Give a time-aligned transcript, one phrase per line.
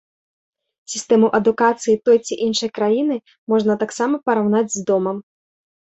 [0.93, 3.15] Сістэму адукацыі той ці іншай краіны
[3.57, 5.17] можна таксама параўнаць з домам.